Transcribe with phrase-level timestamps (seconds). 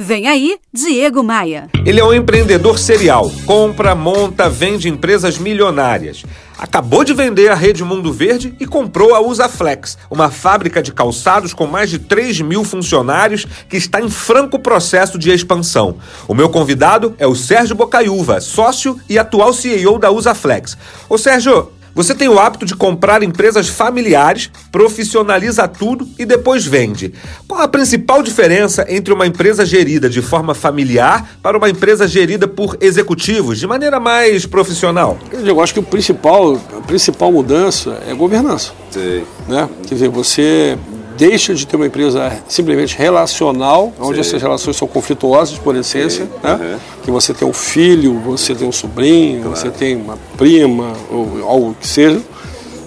[0.00, 1.68] Vem aí, Diego Maia.
[1.84, 3.32] Ele é um empreendedor serial.
[3.44, 6.22] Compra, monta, vende empresas milionárias.
[6.56, 11.52] Acabou de vender a Rede Mundo Verde e comprou a Usaflex, uma fábrica de calçados
[11.52, 15.96] com mais de 3 mil funcionários que está em franco processo de expansão.
[16.28, 20.78] O meu convidado é o Sérgio Bocaiúva, sócio e atual CEO da Usaflex.
[21.08, 27.12] Ô Sérgio, você tem o hábito de comprar empresas familiares, profissionaliza tudo e depois vende.
[27.48, 32.46] Qual a principal diferença entre uma empresa gerida de forma familiar para uma empresa gerida
[32.46, 35.18] por executivos, de maneira mais profissional?
[35.32, 38.70] Eu acho que o principal, a principal mudança é a governança.
[38.92, 39.24] Sim.
[39.48, 39.68] Né?
[39.88, 40.78] Quer dizer, você
[41.18, 44.20] deixa de ter uma empresa simplesmente relacional, onde Sim.
[44.20, 46.30] essas relações são conflituosas por essência, Sim.
[46.42, 46.52] né?
[46.54, 46.78] Uhum.
[47.02, 49.56] que você tem um filho, você tem um sobrinho, claro.
[49.56, 52.20] você tem uma prima, ou algo que seja,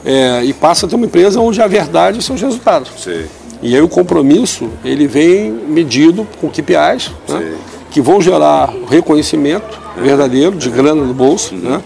[0.05, 2.89] é, e passa a ter uma empresa onde a verdade são os resultados.
[2.97, 3.25] Sim.
[3.61, 7.55] E aí o compromisso, ele vem medido com KPIs, né?
[7.91, 11.61] que vão gerar reconhecimento verdadeiro, de grana no bolso, uhum.
[11.61, 11.81] né?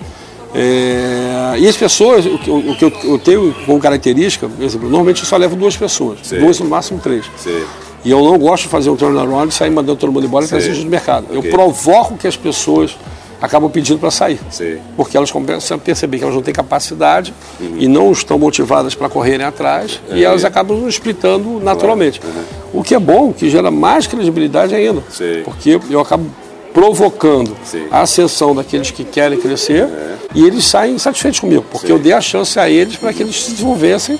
[0.56, 4.88] É, e as pessoas, o que, o que eu, eu, tenho como característica, por exemplo,
[4.88, 6.39] normalmente eu só levo duas pessoas, Sim.
[6.39, 7.25] duas no máximo três.
[7.36, 7.64] Sim.
[8.06, 10.48] E eu não gosto de fazer um turnaround e sair mandando todo mundo embora e
[10.48, 11.26] trazer do mercado.
[11.26, 11.38] Okay.
[11.38, 12.95] Eu provoco que as pessoas
[13.42, 14.39] acabam pedindo para sair.
[14.50, 14.78] Sim.
[14.95, 17.76] Porque elas começam a perceber que elas não têm capacidade uhum.
[17.78, 20.17] e não estão motivadas para correrem atrás uhum.
[20.17, 22.22] e elas acabam splitando naturalmente.
[22.23, 22.80] Uhum.
[22.80, 25.03] O que é bom, que gera mais credibilidade ainda.
[25.09, 25.42] Sim.
[25.44, 26.26] Porque eu acabo
[26.75, 27.87] provocando Sim.
[27.89, 30.15] a ascensão daqueles que querem crescer é.
[30.35, 31.93] e eles saem satisfeitos comigo, porque Sim.
[31.93, 34.19] eu dei a chance a eles para que eles se desenvolvessem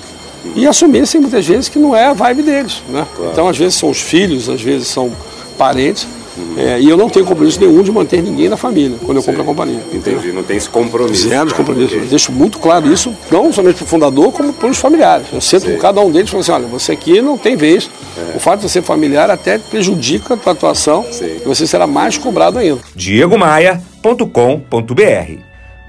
[0.54, 2.82] e assumissem muitas vezes que não é a vibe deles.
[2.88, 3.06] Né?
[3.14, 3.32] Claro.
[3.32, 5.12] Então, às vezes são os filhos, às vezes são
[5.58, 6.08] parentes.
[6.56, 9.28] É, e eu não tenho compromisso nenhum de manter ninguém na família quando eu Sim.
[9.28, 9.80] compro a companhia.
[9.92, 11.28] Entendi, não tem esse compromisso.
[11.28, 11.94] Zero de compromisso.
[11.94, 12.00] Okay.
[12.00, 15.26] Eu deixo muito claro isso, não somente para o fundador, como para os familiares.
[15.32, 15.74] Eu sento Sim.
[15.74, 17.88] com cada um deles e falo assim: olha, você aqui não tem vez.
[18.16, 18.36] É.
[18.36, 21.38] O fato de você ser familiar até prejudica a tua atuação Sim.
[21.42, 22.80] e você será mais cobrado ainda.
[22.94, 25.40] DiegoMaia.com.br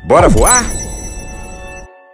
[0.05, 0.86] Bora voar?